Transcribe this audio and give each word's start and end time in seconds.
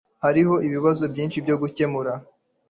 hariho 0.23 0.53
ibibazo 0.67 1.03
byinshi 1.13 1.37
byo 1.45 1.55
gukemura 1.61 2.13